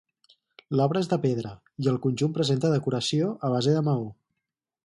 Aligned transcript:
L'obra 0.79 1.03
és 1.05 1.09
de 1.11 1.19
pedra, 1.25 1.51
i 1.85 1.91
el 1.93 2.01
conjunt 2.07 2.35
presenta 2.39 2.75
decoració 2.75 3.31
a 3.49 3.53
base 3.59 3.77
de 3.81 3.89
maó. 3.91 4.13